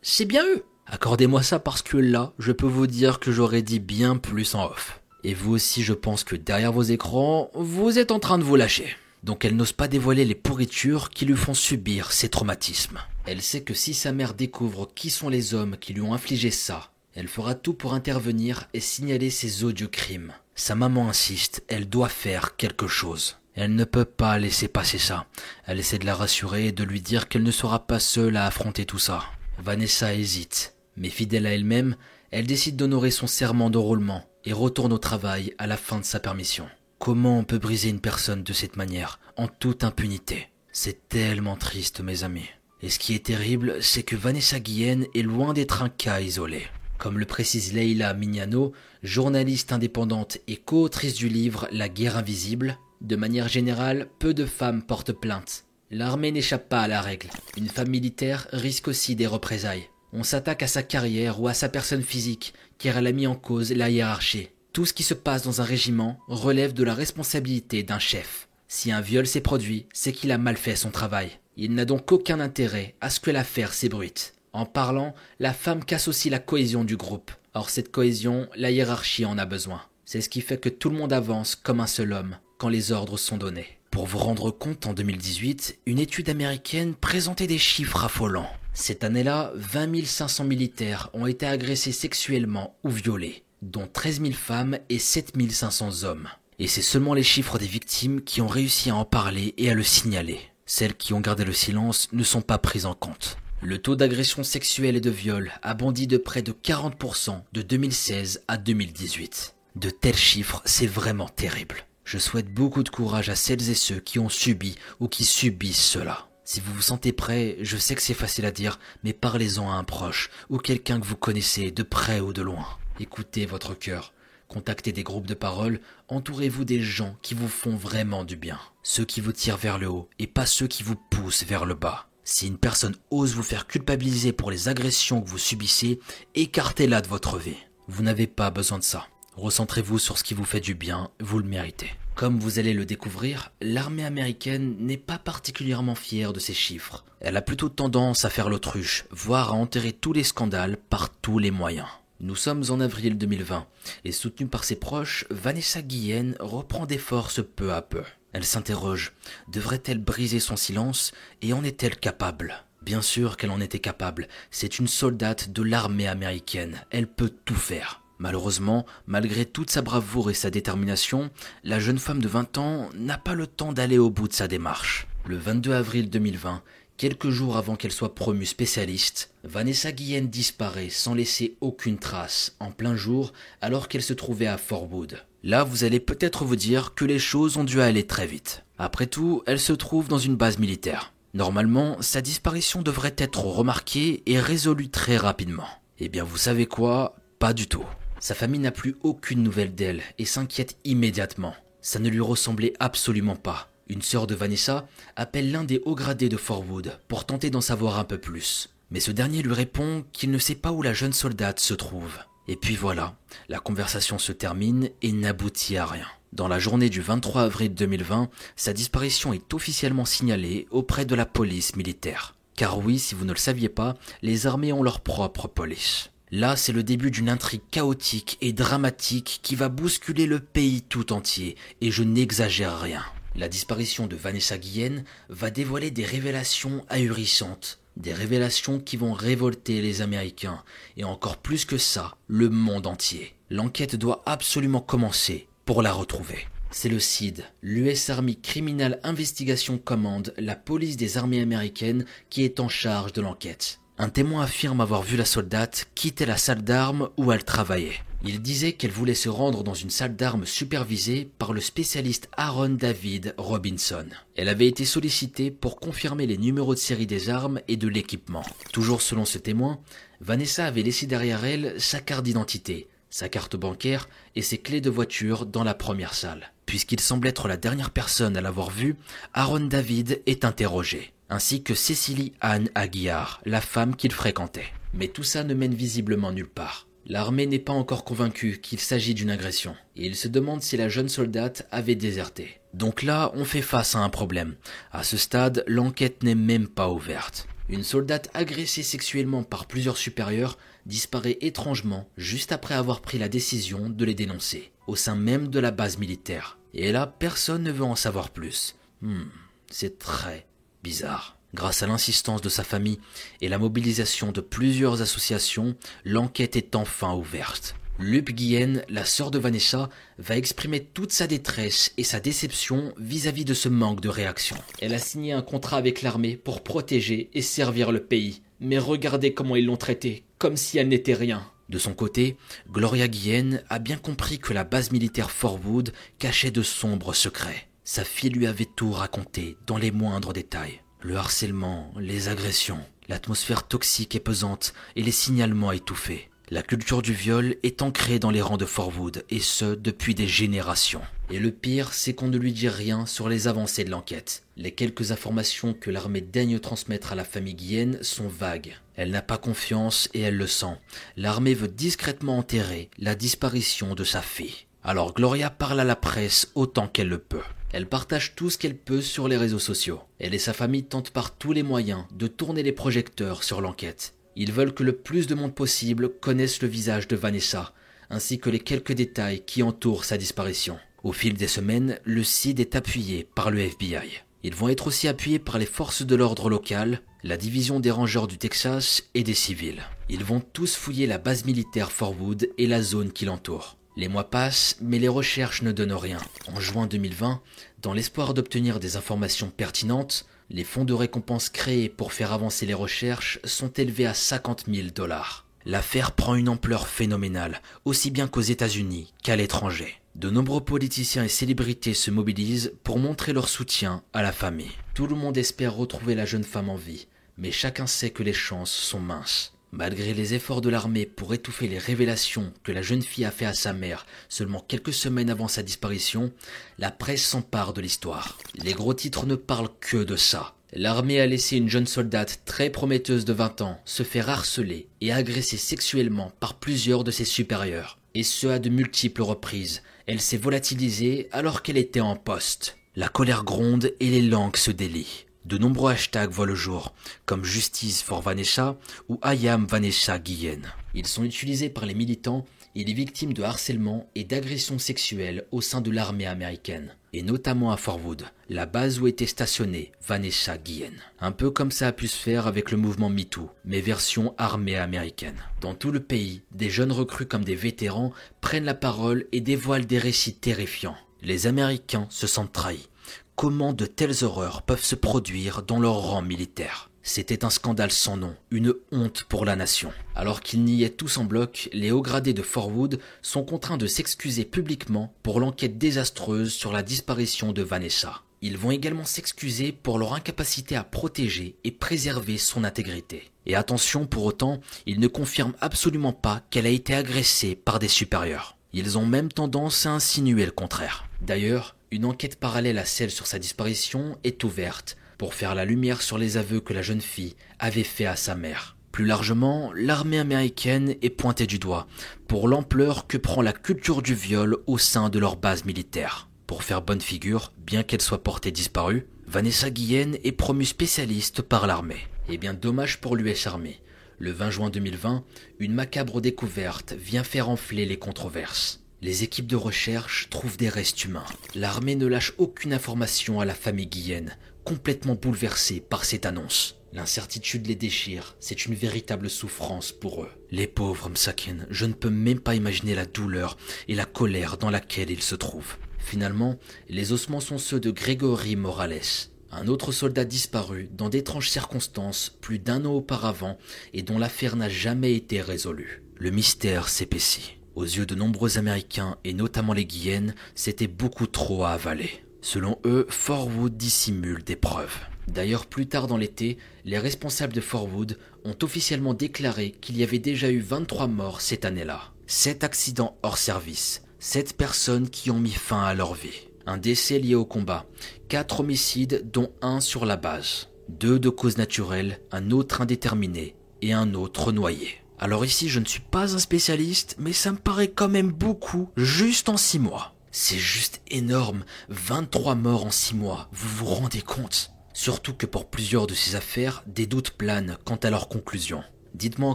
[0.03, 0.65] c'est bien eux.
[0.87, 4.67] Accordez-moi ça parce que là, je peux vous dire que j'aurais dit bien plus en
[4.67, 5.01] off.
[5.25, 8.57] Et vous aussi, je pense que derrière vos écrans, vous êtes en train de vous
[8.57, 8.97] lâcher.
[9.25, 13.01] Donc elle n'ose pas dévoiler les pourritures qui lui font subir ces traumatismes.
[13.31, 16.51] Elle sait que si sa mère découvre qui sont les hommes qui lui ont infligé
[16.51, 20.33] ça, elle fera tout pour intervenir et signaler ces odieux crimes.
[20.55, 23.37] Sa maman insiste, elle doit faire quelque chose.
[23.53, 25.27] Elle ne peut pas laisser passer ça.
[25.67, 28.47] Elle essaie de la rassurer et de lui dire qu'elle ne sera pas seule à
[28.47, 29.25] affronter tout ça.
[29.59, 31.97] Vanessa hésite, mais fidèle à elle-même,
[32.31, 36.19] elle décide d'honorer son serment d'enrôlement et retourne au travail à la fin de sa
[36.19, 36.67] permission.
[36.99, 40.49] Comment on peut briser une personne de cette manière, en toute impunité?
[40.73, 42.49] C'est tellement triste, mes amis.
[42.83, 46.67] Et ce qui est terrible, c'est que Vanessa Guillen est loin d'être un cas isolé.
[46.97, 53.17] Comme le précise Leila Mignano, journaliste indépendante et co-autrice du livre La guerre invisible, de
[53.17, 55.65] manière générale, peu de femmes portent plainte.
[55.91, 57.31] L'armée n'échappe pas à la règle.
[57.57, 59.89] Une femme militaire risque aussi des représailles.
[60.13, 63.35] On s'attaque à sa carrière ou à sa personne physique, car elle a mis en
[63.35, 64.49] cause la hiérarchie.
[64.73, 68.49] Tout ce qui se passe dans un régiment relève de la responsabilité d'un chef.
[68.69, 71.41] Si un viol s'est produit, c'est qu'il a mal fait son travail.
[71.61, 74.35] Il n'a donc aucun intérêt à ce que l'affaire s'ébruite.
[74.53, 77.33] En parlant, la femme casse aussi la cohésion du groupe.
[77.53, 79.83] Or cette cohésion, la hiérarchie en a besoin.
[80.05, 82.93] C'est ce qui fait que tout le monde avance comme un seul homme quand les
[82.93, 83.67] ordres sont donnés.
[83.91, 88.50] Pour vous rendre compte, en 2018, une étude américaine présentait des chiffres affolants.
[88.73, 93.43] Cette année-là, 20 500 militaires ont été agressés sexuellement ou violés.
[93.62, 96.29] dont 13 000 femmes et 7 500 hommes.
[96.61, 99.75] Et c'est seulement les chiffres des victimes qui ont réussi à en parler et à
[99.75, 100.38] le signaler.
[100.71, 103.39] Celles qui ont gardé le silence ne sont pas prises en compte.
[103.63, 108.43] Le taux d'agression sexuelle et de viol a bondi de près de 40% de 2016
[108.49, 109.55] à 2018.
[109.77, 111.87] De tels chiffres, c'est vraiment terrible.
[112.05, 115.83] Je souhaite beaucoup de courage à celles et ceux qui ont subi ou qui subissent
[115.83, 116.29] cela.
[116.45, 119.75] Si vous vous sentez prêt, je sais que c'est facile à dire, mais parlez-en à
[119.75, 122.67] un proche ou quelqu'un que vous connaissez de près ou de loin.
[123.01, 124.13] Écoutez votre cœur.
[124.49, 129.05] Contactez des groupes de parole, entourez-vous des gens qui vous font vraiment du bien, ceux
[129.05, 132.09] qui vous tirent vers le haut et pas ceux qui vous poussent vers le bas.
[132.25, 136.00] Si une personne ose vous faire culpabiliser pour les agressions que vous subissez,
[136.35, 137.57] écartez-la de votre vie.
[137.88, 139.07] Vous n'avez pas besoin de ça.
[139.37, 141.90] Recentrez-vous sur ce qui vous fait du bien, vous le méritez.
[142.14, 147.05] Comme vous allez le découvrir, l'armée américaine n'est pas particulièrement fière de ces chiffres.
[147.21, 151.38] Elle a plutôt tendance à faire l'autruche, voire à enterrer tous les scandales par tous
[151.38, 151.87] les moyens.
[152.21, 153.69] Nous sommes en avril 2020
[154.05, 158.03] et soutenue par ses proches, Vanessa Guillen reprend des forces peu à peu.
[158.33, 159.13] Elle s'interroge,
[159.47, 162.65] devrait-elle briser son silence et en est-elle capable?
[162.83, 167.55] Bien sûr qu'elle en était capable, c'est une soldate de l'armée américaine, elle peut tout
[167.55, 168.03] faire.
[168.19, 171.31] Malheureusement, malgré toute sa bravoure et sa détermination,
[171.63, 174.49] la jeune femme de 20 ans n'a pas le temps d'aller au bout de sa
[174.49, 175.07] démarche.
[175.25, 176.63] Le 22 avril 2020,
[176.99, 182.73] quelques jours avant qu'elle soit promue spécialiste, Vanessa Guillen disparaît sans laisser aucune trace en
[182.73, 185.25] plein jour alors qu'elle se trouvait à Fort Wood.
[185.45, 188.64] Là, vous allez peut-être vous dire que les choses ont dû aller très vite.
[188.76, 191.14] Après tout, elle se trouve dans une base militaire.
[191.33, 195.69] Normalement, sa disparition devrait être remarquée et résolue très rapidement.
[196.00, 197.17] Eh bien, vous savez quoi?
[197.38, 197.87] Pas du tout.
[198.19, 201.55] Sa famille n'a plus aucune nouvelle d'elle et s'inquiète immédiatement.
[201.81, 203.69] Ça ne lui ressemblait absolument pas.
[203.88, 207.99] Une sœur de Vanessa appelle l'un des hauts gradés de Forwood pour tenter d'en savoir
[207.99, 208.68] un peu plus.
[208.90, 212.18] Mais ce dernier lui répond qu'il ne sait pas où la jeune soldate se trouve.
[212.49, 213.16] Et puis voilà,
[213.49, 216.07] la conversation se termine et n'aboutit à rien.
[216.33, 221.27] Dans la journée du 23 avril 2020, sa disparition est officiellement signalée auprès de la
[221.27, 222.35] police militaire.
[222.57, 226.11] Car oui, si vous ne le saviez pas, les armées ont leur propre police.
[226.31, 231.12] Là, c'est le début d'une intrigue chaotique et dramatique qui va bousculer le pays tout
[231.14, 233.03] entier, et je n'exagère rien.
[233.38, 239.81] La disparition de Vanessa Guillen va dévoiler des révélations ahurissantes, des révélations qui vont révolter
[239.81, 240.64] les Américains,
[240.96, 243.37] et encore plus que ça, le monde entier.
[243.48, 246.48] L'enquête doit absolument commencer pour la retrouver.
[246.72, 252.59] C'est le CID, l'US Army Criminal Investigation Command, la police des armées américaines, qui est
[252.59, 253.79] en charge de l'enquête.
[253.98, 258.01] Un témoin affirme avoir vu la soldate quitter la salle d'armes où elle travaillait.
[258.24, 262.70] Il disait qu'elle voulait se rendre dans une salle d'armes supervisée par le spécialiste Aaron
[262.70, 264.07] David Robinson.
[264.35, 268.44] Elle avait été sollicitée pour confirmer les numéros de série des armes et de l'équipement.
[268.72, 269.78] Toujours selon ce témoin,
[270.20, 274.90] Vanessa avait laissé derrière elle sa carte d'identité, sa carte bancaire et ses clés de
[274.90, 276.52] voiture dans la première salle.
[276.66, 278.96] Puisqu'il semble être la dernière personne à l'avoir vue,
[279.33, 284.72] Aaron David est interrogé ainsi que Cécilie Anne Aguillard, la femme qu'il fréquentait.
[284.94, 286.88] Mais tout ça ne mène visiblement nulle part.
[287.09, 290.90] L'armée n'est pas encore convaincue qu'il s'agit d'une agression, et il se demande si la
[290.90, 292.61] jeune soldate avait déserté.
[292.75, 294.57] Donc là, on fait face à un problème.
[294.92, 297.49] À ce stade, l'enquête n'est même pas ouverte.
[297.71, 303.88] Une soldate agressée sexuellement par plusieurs supérieurs disparaît étrangement juste après avoir pris la décision
[303.88, 306.59] de les dénoncer, au sein même de la base militaire.
[306.75, 308.77] Et là, personne ne veut en savoir plus.
[309.01, 309.25] Hmm,
[309.71, 310.47] c'est très,
[310.83, 311.38] bizarre.
[311.55, 313.01] Grâce à l'insistance de sa famille
[313.41, 317.75] et la mobilisation de plusieurs associations, l'enquête est enfin ouverte.
[317.99, 323.45] Lup Guillen, la sœur de Vanessa, va exprimer toute sa détresse et sa déception vis-à-vis
[323.45, 324.57] de ce manque de réaction.
[324.81, 328.43] Elle a signé un contrat avec l'armée pour protéger et servir le pays.
[328.61, 331.51] Mais regardez comment ils l'ont traitée, comme si elle n'était rien.
[331.71, 332.37] De son côté,
[332.71, 337.69] Gloria Guillen a bien compris que la base militaire Forwood cachait de sombres secrets.
[337.85, 340.83] Sa fille lui avait tout raconté, dans les moindres détails.
[341.01, 346.29] Le harcèlement, les agressions, l'atmosphère toxique et pesante et les signalements étouffés.
[346.51, 350.27] La culture du viol est ancrée dans les rangs de Forwood, et ce, depuis des
[350.27, 351.03] générations.
[351.31, 354.43] Et le pire, c'est qu'on ne lui dit rien sur les avancées de l'enquête.
[354.57, 358.77] Les quelques informations que l'armée daigne transmettre à la famille Guienne sont vagues.
[358.97, 360.79] Elle n'a pas confiance et elle le sent.
[361.17, 364.67] L'armée veut discrètement enterrer la disparition de sa fille.
[364.83, 367.45] Alors Gloria parle à la presse autant qu'elle le peut.
[367.72, 370.00] Elle partage tout ce qu'elle peut sur les réseaux sociaux.
[370.18, 374.14] Elle et sa famille tentent par tous les moyens de tourner les projecteurs sur l'enquête.
[374.37, 377.74] Ils veulent que le plus de monde possible connaisse le visage de Vanessa,
[378.09, 380.78] ainsi que les quelques détails qui entourent sa disparition.
[381.02, 384.22] Au fil des semaines, le CID est appuyé par le FBI.
[384.44, 388.26] Ils vont être aussi appuyés par les forces de l'ordre local, la division des rangers
[388.28, 389.83] du Texas et des civils.
[390.09, 393.78] Ils vont tous fouiller la base militaire Forwood et la zone qui l'entoure.
[393.99, 396.21] Les mois passent, mais les recherches ne donnent rien.
[396.47, 397.43] En juin 2020,
[397.83, 402.75] dans l'espoir d'obtenir des informations pertinentes, les fonds de récompense créés pour faire avancer les
[402.75, 405.47] recherches sont élevés à 50 000 dollars.
[405.65, 409.97] L'affaire prend une ampleur phénoménale, aussi bien qu'aux États-Unis qu'à l'étranger.
[410.15, 414.71] De nombreux politiciens et célébrités se mobilisent pour montrer leur soutien à la famille.
[414.95, 418.33] Tout le monde espère retrouver la jeune femme en vie, mais chacun sait que les
[418.33, 419.58] chances sont minces.
[419.70, 423.44] Malgré les efforts de l'armée pour étouffer les révélations que la jeune fille a fait
[423.44, 426.33] à sa mère seulement quelques semaines avant sa disparition,
[426.78, 428.38] la presse s'empare de l'histoire.
[428.54, 430.54] Les gros titres ne parlent que de ça.
[430.72, 435.12] L'armée a laissé une jeune soldate très prometteuse de 20 ans se faire harceler et
[435.12, 437.98] agresser sexuellement par plusieurs de ses supérieurs.
[438.14, 439.83] Et ce à de multiples reprises.
[440.07, 442.78] Elle s'est volatilisée alors qu'elle était en poste.
[442.96, 445.28] La colère gronde et les langues se délient.
[445.49, 446.93] De nombreux hashtags voient le jour,
[447.25, 448.77] comme Justice for Vanessa
[449.09, 450.71] ou I am Vanessa Guillen.
[450.95, 455.63] Ils sont utilisés par les militants et les victimes de harcèlement et d'agressions sexuelles au
[455.63, 460.93] sein de l'armée américaine, et notamment à Forwood, la base où était stationnée Vanessa Guillen.
[461.19, 464.77] Un peu comme ça a pu se faire avec le mouvement MeToo, mais version armée
[464.77, 465.43] américaine.
[465.63, 469.87] Dans tout le pays, des jeunes recrues comme des vétérans prennent la parole et dévoilent
[469.87, 470.99] des récits terrifiants.
[471.23, 472.91] Les Américains se sentent trahis
[473.38, 476.90] comment de telles horreurs peuvent se produire dans leur rang militaire?
[477.05, 479.92] C'était un scandale sans nom, une honte pour la nation.
[480.16, 484.44] Alors qu'ils niaient tous en bloc, les hauts gradés de Forwood sont contraints de s'excuser
[484.44, 488.22] publiquement pour l'enquête désastreuse sur la disparition de Vanessa.
[488.42, 493.31] Ils vont également s'excuser pour leur incapacité à protéger et préserver son intégrité.
[493.46, 497.87] Et attention, pour autant, ils ne confirment absolument pas qu'elle a été agressée par des
[497.87, 498.57] supérieurs.
[498.72, 501.07] Ils ont même tendance à insinuer le contraire.
[501.22, 506.03] D'ailleurs, une enquête parallèle à celle sur sa disparition est ouverte pour faire la lumière
[506.03, 508.77] sur les aveux que la jeune fille avait fait à sa mère.
[508.92, 511.87] Plus largement, l'armée américaine est pointée du doigt
[512.27, 516.29] pour l'ampleur que prend la culture du viol au sein de leur base militaire.
[516.46, 521.66] Pour faire bonne figure, bien qu'elle soit portée disparue, Vanessa Guillen est promue spécialiste par
[521.66, 522.09] l'armée.
[522.29, 523.81] Et bien dommage pour l'US Army.
[524.18, 525.24] Le 20 juin 2020,
[525.59, 528.83] une macabre découverte vient faire enfler les controverses.
[529.01, 531.25] Les équipes de recherche trouvent des restes humains.
[531.55, 536.75] L'armée ne lâche aucune information à la famille Guillen, complètement bouleversée par cette annonce.
[536.93, 540.31] L'incertitude les déchire, c'est une véritable souffrance pour eux.
[540.51, 543.57] Les pauvres Msakin, je ne peux même pas imaginer la douleur
[543.87, 545.77] et la colère dans laquelle ils se trouvent.
[545.99, 546.59] Finalement,
[546.89, 552.59] les ossements sont ceux de Grégory Morales, un autre soldat disparu dans d'étranges circonstances plus
[552.59, 553.59] d'un an auparavant
[553.93, 556.03] et dont l'affaire n'a jamais été résolue.
[556.17, 557.58] Le mystère s'épaissit.
[557.79, 562.11] Aux yeux de nombreux Américains, et notamment les Guyennes, c'était beaucoup trop à avaler.
[562.41, 564.99] Selon eux, Forwood dissimule des preuves.
[565.29, 570.19] D'ailleurs, plus tard dans l'été, les responsables de Forwood ont officiellement déclaré qu'il y avait
[570.19, 572.01] déjà eu 23 morts cette année-là.
[572.27, 576.49] 7 accidents hors service, 7 personnes qui ont mis fin à leur vie.
[576.67, 577.87] Un décès lié au combat,
[578.29, 583.93] 4 homicides dont un sur la base, 2 de cause naturelle, un autre indéterminé et
[583.93, 584.97] un autre noyé.
[585.20, 588.90] Alors ici, je ne suis pas un spécialiste, mais ça me paraît quand même beaucoup,
[588.96, 590.14] juste en 6 mois.
[590.31, 594.70] C'est juste énorme, 23 morts en 6 mois, vous vous rendez compte?
[594.92, 598.83] Surtout que pour plusieurs de ces affaires, des doutes planent quant à leur conclusion.
[599.14, 599.54] Dites-moi en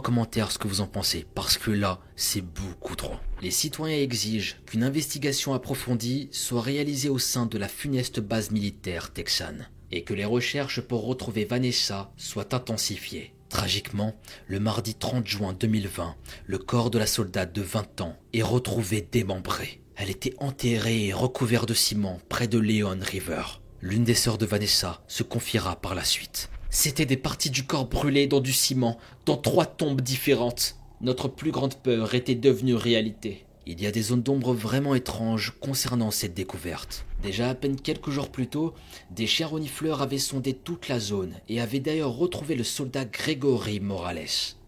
[0.00, 3.14] commentaire ce que vous en pensez, parce que là, c'est beaucoup trop.
[3.40, 9.12] Les citoyens exigent qu'une investigation approfondie soit réalisée au sein de la funeste base militaire
[9.12, 13.33] texane, et que les recherches pour retrouver Vanessa soient intensifiées.
[13.54, 14.14] Tragiquement,
[14.48, 19.00] le mardi 30 juin 2020, le corps de la soldate de 20 ans est retrouvé
[19.00, 19.80] démembré.
[19.94, 23.44] Elle était enterrée et recouverte de ciment près de Leon River.
[23.80, 26.50] L'une des sœurs de Vanessa se confiera par la suite.
[26.68, 30.74] C'était des parties du corps brûlées dans du ciment, dans trois tombes différentes.
[31.00, 33.46] Notre plus grande peur était devenue réalité.
[33.66, 37.06] Il y a des zones d'ombre vraiment étranges concernant cette découverte.
[37.22, 38.74] Déjà à peine quelques jours plus tôt,
[39.10, 43.80] des chiens renifleurs avaient sondé toute la zone et avaient d'ailleurs retrouvé le soldat Grégory
[43.80, 44.26] Morales.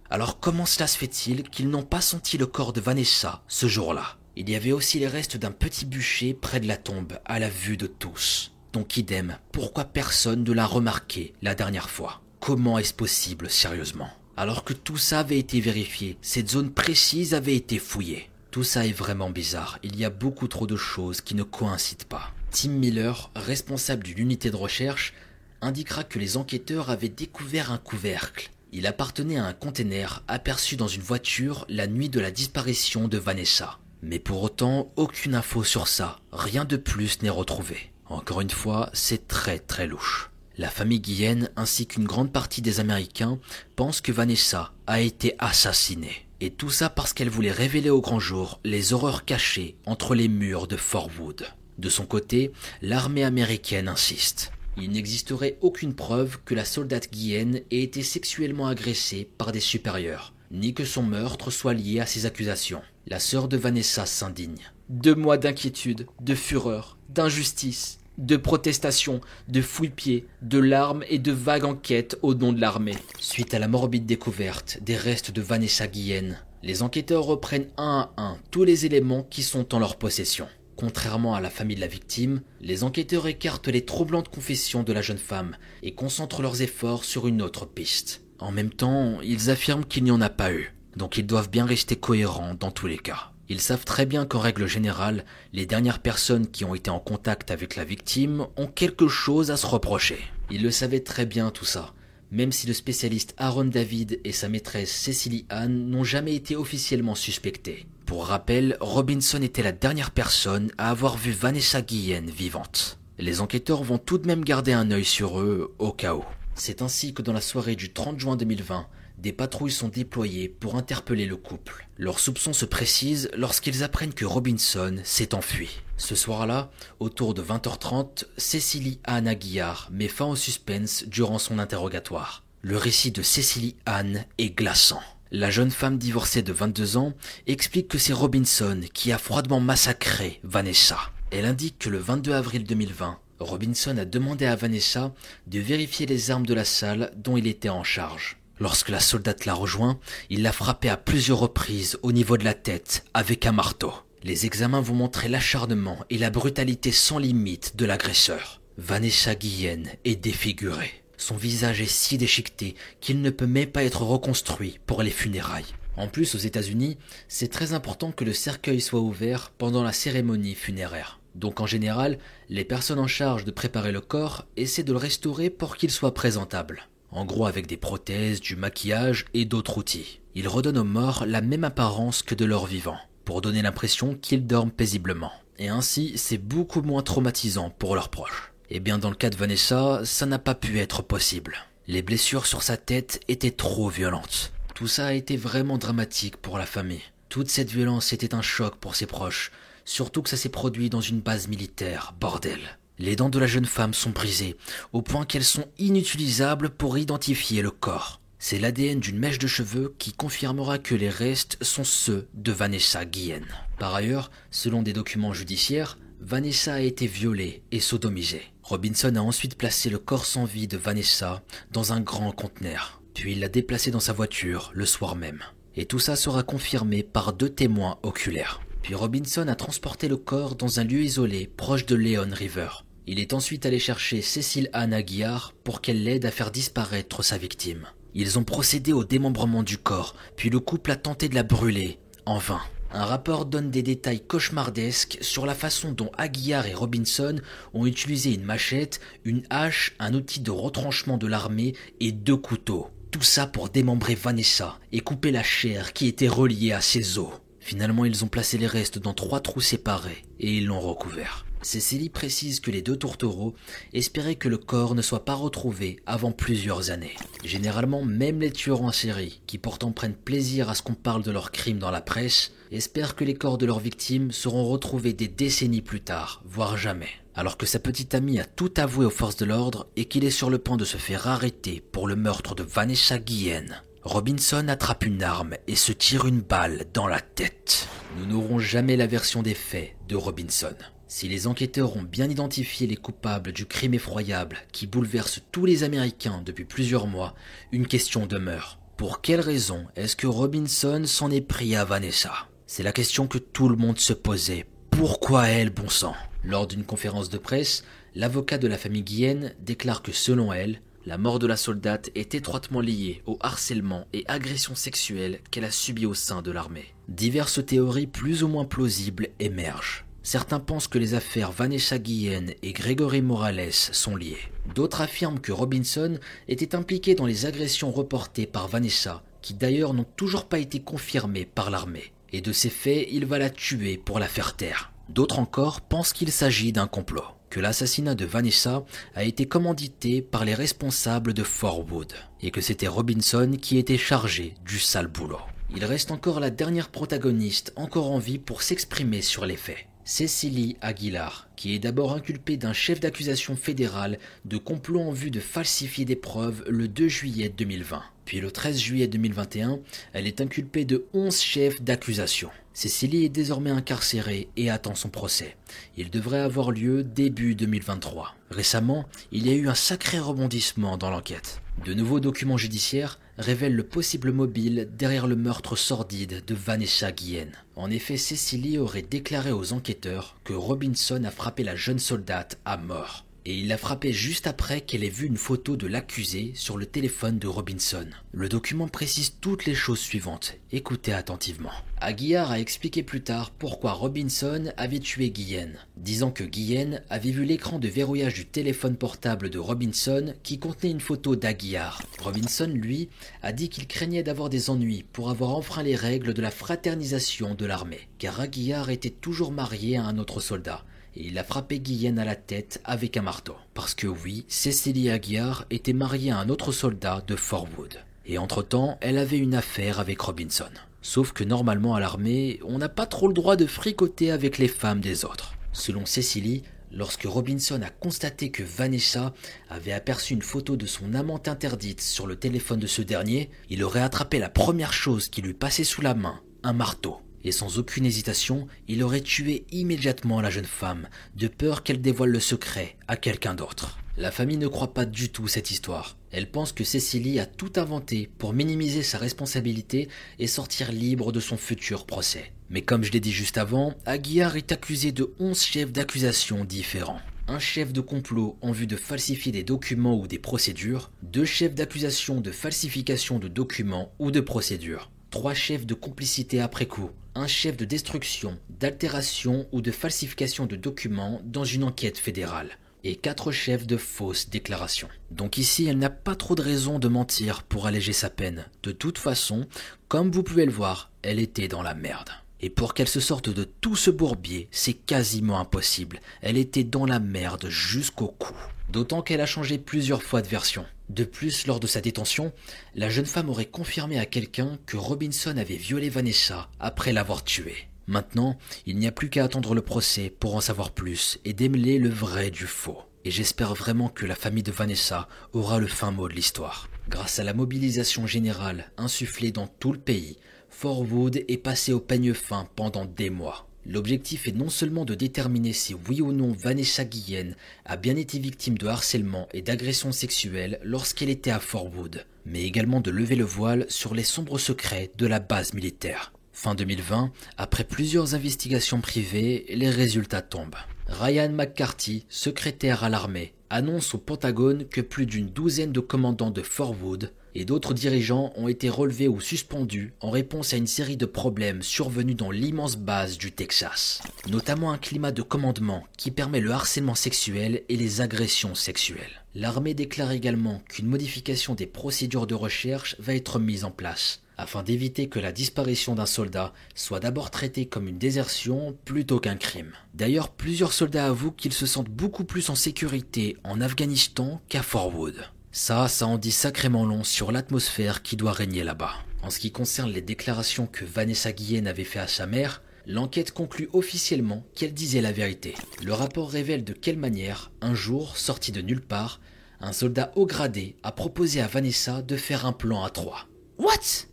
[0.09, 4.16] Alors comment cela se fait-il qu'ils n'ont pas senti le corps de Vanessa ce jour-là?
[4.37, 7.48] Il y avait aussi les restes d'un petit bûcher près de la tombe, à la
[7.48, 8.52] vue de tous.
[8.72, 12.22] Donc idem, pourquoi personne ne l'a remarqué la dernière fois?
[12.40, 14.09] Comment est-ce possible sérieusement?
[14.37, 18.28] Alors que tout ça avait été vérifié, cette zone précise avait été fouillée.
[18.57, 22.07] Tout ça est vraiment bizarre, il y a beaucoup trop de choses qui ne coïncident
[22.09, 22.33] pas.
[22.51, 25.12] Tim Miller, responsable d'une unité de recherche,
[25.61, 28.51] indiquera que les enquêteurs avaient découvert un couvercle.
[28.73, 33.19] Il appartenait à un conteneur aperçu dans une voiture la nuit de la disparition de
[33.19, 33.79] Vanessa.
[34.01, 37.92] Mais pour autant, aucune info sur ça, rien de plus n'est retrouvé.
[38.07, 40.31] Encore une fois, c'est très très louche.
[40.57, 43.38] La famille Guillen ainsi qu'une grande partie des Américains
[43.75, 46.26] pensent que Vanessa a été assassinée.
[46.40, 50.29] Et tout ça parce qu'elle voulait révéler au grand jour les horreurs cachées entre les
[50.29, 51.46] murs de Fort Wood.
[51.79, 54.53] De son côté, l'armée américaine insiste.
[54.77, 60.35] Il n'existerait aucune preuve que la soldate Guillen ait été sexuellement agressée par des supérieurs,
[60.51, 62.83] ni que son meurtre soit lié à ces accusations.
[63.07, 64.70] La sœur de Vanessa s'indigne.
[64.90, 71.64] Deux mois d'inquiétude, de fureur, d'injustice, de protestation, de fouille-pieds, de larmes et de vagues
[71.64, 72.96] enquêtes au nom de l'armée.
[73.18, 78.22] Suite à la morbide découverte des restes de Vanessa Guillen, les enquêteurs reprennent un à
[78.22, 80.48] un tous les éléments qui sont en leur possession.
[80.76, 85.00] Contrairement à la famille de la victime, les enquêteurs écartent les troublantes confessions de la
[85.00, 88.22] jeune femme et concentrent leurs efforts sur une autre piste.
[88.38, 91.64] En même temps, ils affirment qu'il n'y en a pas eu, donc ils doivent bien
[91.64, 93.33] rester cohérents dans tous les cas.
[93.48, 97.50] Ils savent très bien qu'en règle générale, les dernières personnes qui ont été en contact
[97.50, 100.18] avec la victime ont quelque chose à se reprocher.
[100.50, 101.94] Ils le savaient très bien tout ça,
[102.32, 107.14] même si le spécialiste Aaron David et sa maîtresse Cecily Ann n'ont jamais été officiellement
[107.14, 107.87] suspectés.
[108.04, 112.98] Pour rappel, Robinson était la dernière personne à avoir vu Vanessa Guillen vivante.
[113.18, 116.24] Les enquêteurs vont tout de même garder un œil sur eux au cas où.
[116.54, 118.87] C'est ainsi que dans la soirée du 30 juin 2020,
[119.18, 121.88] des patrouilles sont déployées pour interpeller le couple.
[121.96, 125.81] Leurs soupçons se précisent lorsqu'ils apprennent que Robinson s'est enfui.
[125.96, 132.44] Ce soir-là, autour de 20h30, Cécilie Anne Aguillard met fin au suspense durant son interrogatoire.
[132.61, 135.02] Le récit de Cécilie Anne est glaçant.
[135.33, 137.12] La jeune femme divorcée de 22 ans
[137.46, 140.98] explique que c'est Robinson qui a froidement massacré Vanessa.
[141.31, 145.12] Elle indique que le 22 avril 2020, Robinson a demandé à Vanessa
[145.46, 148.37] de vérifier les armes de la salle dont il était en charge.
[148.59, 149.99] Lorsque la soldate l'a rejoint,
[150.31, 153.92] il l'a frappé à plusieurs reprises au niveau de la tête avec un marteau.
[154.23, 158.61] Les examens vont montrer l'acharnement et la brutalité sans limite de l'agresseur.
[158.79, 161.03] Vanessa Guillen est défigurée.
[161.19, 165.75] Son visage est si déchiqueté qu'il ne peut même pas être reconstruit pour les funérailles.
[165.97, 170.55] En plus, aux États-Unis, c'est très important que le cercueil soit ouvert pendant la cérémonie
[170.55, 171.21] funéraire.
[171.35, 175.51] Donc en général, les personnes en charge de préparer le corps essaient de le restaurer
[175.51, 176.88] pour qu'il soit présentable.
[177.16, 180.20] En gros avec des prothèses, du maquillage et d'autres outils.
[180.35, 184.46] Ils redonnent aux morts la même apparence que de leurs vivants, pour donner l'impression qu'ils
[184.46, 185.33] dorment paisiblement.
[185.59, 188.52] Et ainsi, c'est beaucoup moins traumatisant pour leurs proches.
[188.68, 191.57] Eh bien, dans le cas de Vanessa, ça n'a pas pu être possible.
[191.87, 194.52] Les blessures sur sa tête étaient trop violentes.
[194.74, 197.00] Tout ça a été vraiment dramatique pour la famille.
[197.31, 199.52] Toute cette violence était un choc pour ses proches,
[199.87, 202.61] surtout que ça s'est produit dans une base militaire, bordel.
[202.98, 204.56] Les dents de la jeune femme sont brisées,
[204.92, 208.20] au point qu'elles sont inutilisables pour identifier le corps.
[208.38, 213.04] C'est l'ADN d'une mèche de cheveux qui confirmera que les restes sont ceux de Vanessa
[213.04, 213.44] Guillen.
[213.78, 218.42] Par ailleurs, selon des documents judiciaires, Vanessa a été violée et sodomisée.
[218.62, 223.32] Robinson a ensuite placé le corps sans vie de Vanessa dans un grand conteneur, puis
[223.32, 225.42] il l'a déplacé dans sa voiture le soir même.
[225.74, 228.62] Et tout ça sera confirmé par deux témoins oculaires.
[228.82, 232.68] Puis Robinson a transporté le corps dans un lieu isolé proche de Leon River.
[233.09, 237.38] Il est ensuite allé chercher Cécile Anne Aguillard pour qu'elle l'aide à faire disparaître sa
[237.38, 237.87] victime.
[238.14, 242.01] Ils ont procédé au démembrement du corps, puis le couple a tenté de la brûler,
[242.25, 242.61] en vain.
[242.90, 247.37] Un rapport donne des détails cauchemardesques sur la façon dont Aguillard et Robinson
[247.75, 252.90] ont utilisé une machette, une hache, un outil de retranchement de l'armée et deux couteaux.
[253.12, 257.40] Tout ça pour démembrer Vanessa et couper la chair qui était reliée à ses os.
[257.61, 261.45] Finalement, ils ont placé les restes dans trois trous séparés et ils l'ont recouvert.
[261.66, 263.57] Cécilie précise que les deux tourtereaux
[263.92, 267.16] espéraient que le corps ne soit pas retrouvé avant plusieurs années.
[267.42, 271.33] Généralement, même les tueurs en série, qui pourtant prennent plaisir à ce qu'on parle de
[271.33, 275.26] leurs crimes dans la presse, espèrent que les corps de leurs victimes seront retrouvés des
[275.26, 277.11] décennies plus tard, voire jamais.
[277.35, 280.31] Alors que sa petite amie a tout avoué aux forces de l'ordre et qu'il est
[280.31, 283.83] sur le point de se faire arrêter pour le meurtre de Vanessa Guillen.
[284.05, 287.88] Robinson attrape une arme et se tire une balle dans la tête.
[288.18, 290.76] Nous n'aurons jamais la version des faits de Robinson.
[291.09, 295.85] Si les enquêteurs ont bien identifié les coupables du crime effroyable qui bouleverse tous les
[295.85, 297.35] Américains depuis plusieurs mois,
[297.71, 298.81] une question demeure.
[298.97, 302.33] Pour quelle raison est-ce que Robinson s'en est pris à Vanessa?
[302.66, 304.66] C'est la question que tout le monde se posait.
[304.90, 306.16] Pourquoi elle, bon sang?
[306.42, 311.19] Lors d'une conférence de presse, l'avocat de la famille Guillen déclare que selon elle, la
[311.19, 316.07] mort de la soldate est étroitement liée au harcèlement et agressions sexuelles qu'elle a subies
[316.07, 316.95] au sein de l'armée.
[317.09, 320.06] Diverses théories plus ou moins plausibles émergent.
[320.27, 324.41] Certains pensent que les affaires Vanessa Guillen et Gregory Morales sont liées.
[324.75, 330.05] D'autres affirment que Robinson était impliqué dans les agressions reportées par Vanessa, qui d'ailleurs n'ont
[330.17, 332.12] toujours pas été confirmées par l'armée.
[332.33, 334.91] Et de ces faits, il va la tuer pour la faire taire.
[335.09, 337.23] D'autres encore pensent qu'il s'agit d'un complot.
[337.49, 338.85] que l'assassinat de Vanessa
[339.15, 342.12] a été commandité par les responsables de Fort Wood
[342.43, 345.39] et que c'était Robinson qui était chargé du sale boulot.
[345.75, 349.87] Il reste encore la dernière protagoniste encore en vie pour s'exprimer sur les faits.
[350.09, 355.40] Cécilie Aguilar, qui est d'abord inculpée d'un chef d'accusation fédéral de complot en vue de
[355.40, 358.05] falsifier des preuves le 2 juillet 2020.
[358.25, 359.81] Puis le 13 juillet 2021,
[360.12, 362.51] elle est inculpée de 11 chefs d'accusation.
[362.73, 365.57] Cécilie est désormais incarcérée et attend son procès.
[365.97, 368.37] Il devrait avoir lieu début 2023.
[368.51, 371.61] Récemment, il y a eu un sacré rebondissement dans l'enquête.
[371.85, 377.53] De nouveaux documents judiciaires révèlent le possible mobile derrière le meurtre sordide de Vanessa Guillen.
[377.75, 382.77] En effet, Cécilie aurait déclaré aux enquêteurs que Robinson a frappé la jeune soldate à
[382.77, 386.76] mort et il l'a frappé juste après qu'elle ait vu une photo de l'accusé sur
[386.76, 388.06] le téléphone de Robinson.
[388.32, 390.56] Le document précise toutes les choses suivantes.
[390.72, 391.70] Écoutez attentivement.
[392.00, 397.44] Aguillard a expliqué plus tard pourquoi Robinson avait tué Guillen, disant que Guillen avait vu
[397.44, 402.02] l'écran de verrouillage du téléphone portable de Robinson qui contenait une photo d'Aguillard.
[402.18, 403.09] Robinson, lui,
[403.42, 407.54] a dit qu'il craignait d'avoir des ennuis pour avoir enfreint les règles de la fraternisation
[407.54, 410.85] de l'armée, car Aguillard était toujours marié à un autre soldat
[411.24, 413.55] il a frappé Guillen à la tête avec un marteau.
[413.74, 417.96] Parce que oui, Cécilie Aguiar était mariée à un autre soldat de Fort Wood.
[418.26, 420.70] Et entre-temps, elle avait une affaire avec Robinson.
[421.00, 424.68] Sauf que normalement à l'armée, on n'a pas trop le droit de fricoter avec les
[424.68, 425.55] femmes des autres.
[425.72, 429.33] Selon Cécilie, lorsque Robinson a constaté que Vanessa
[429.70, 433.85] avait aperçu une photo de son amante interdite sur le téléphone de ce dernier, il
[433.85, 437.78] aurait attrapé la première chose qui lui passait sous la main, un marteau et sans
[437.78, 442.96] aucune hésitation, il aurait tué immédiatement la jeune femme, de peur qu'elle dévoile le secret
[443.06, 443.98] à quelqu'un d'autre.
[444.18, 446.16] La famille ne croit pas du tout cette histoire.
[446.32, 451.40] Elle pense que Cécilie a tout inventé pour minimiser sa responsabilité et sortir libre de
[451.40, 452.52] son futur procès.
[452.68, 457.20] Mais comme je l'ai dit juste avant, Aguiar est accusé de 11 chefs d'accusation différents
[457.48, 461.74] un chef de complot en vue de falsifier des documents ou des procédures, deux chefs
[461.74, 467.46] d'accusation de falsification de documents ou de procédures, trois chefs de complicité après coup, un
[467.46, 472.70] chef de destruction, d'altération ou de falsification de documents dans une enquête fédérale,
[473.05, 475.11] et quatre chefs de fausses déclarations.
[475.31, 478.64] Donc ici, elle n'a pas trop de raison de mentir pour alléger sa peine.
[478.83, 479.66] De toute façon,
[480.09, 482.31] comme vous pouvez le voir, elle était dans la merde.
[482.62, 486.20] Et pour qu'elle se sorte de tout ce bourbier, c'est quasiment impossible.
[486.40, 488.55] Elle était dans la merde jusqu'au cou.
[488.88, 490.87] D'autant qu'elle a changé plusieurs fois de version.
[491.09, 492.53] De plus, lors de sa détention,
[492.95, 497.88] la jeune femme aurait confirmé à quelqu'un que Robinson avait violé Vanessa après l'avoir tuée.
[498.09, 501.99] Maintenant, il n'y a plus qu'à attendre le procès pour en savoir plus et démêler
[501.99, 503.03] le vrai du faux.
[503.25, 506.88] Et j'espère vraiment que la famille de Vanessa aura le fin mot de l'histoire.
[507.09, 510.38] Grâce à la mobilisation générale insufflée dans tout le pays,
[510.71, 513.65] Fort Wood est passé au peigne fin pendant des mois.
[513.88, 518.40] L'objectif est non seulement de déterminer si oui ou non Vanessa Guillen a bien été
[518.40, 523.37] victime de harcèlement et d'agression sexuelle lorsqu'elle était à Fort Wood, mais également de lever
[523.37, 526.33] le voile sur les sombres secrets de la base militaire.
[526.53, 530.75] Fin 2020, après plusieurs investigations privées, les résultats tombent.
[531.07, 536.62] Ryan McCarthy, secrétaire à l'armée, annonce au Pentagone que plus d'une douzaine de commandants de
[536.62, 541.16] Fort Wood et d'autres dirigeants ont été relevés ou suspendus en réponse à une série
[541.16, 546.61] de problèmes survenus dans l'immense base du Texas, notamment un climat de commandement qui permet
[546.61, 549.42] le harcèlement sexuel et les agressions sexuelles.
[549.55, 554.83] L'armée déclare également qu'une modification des procédures de recherche va être mise en place afin
[554.83, 559.92] d'éviter que la disparition d'un soldat soit d'abord traitée comme une désertion plutôt qu'un crime.
[560.14, 565.14] D'ailleurs, plusieurs soldats avouent qu'ils se sentent beaucoup plus en sécurité en Afghanistan qu'à Fort
[565.14, 565.37] Wood.
[565.79, 569.12] Ça, ça en dit sacrément long sur l'atmosphère qui doit régner là-bas.
[569.43, 573.53] En ce qui concerne les déclarations que Vanessa Guillen avait fait à sa mère, l'enquête
[573.53, 575.75] conclut officiellement qu'elle disait la vérité.
[576.03, 579.39] Le rapport révèle de quelle manière, un jour, sorti de nulle part,
[579.81, 583.47] un soldat haut gradé a proposé à Vanessa de faire un plan à trois.
[583.77, 584.25] What?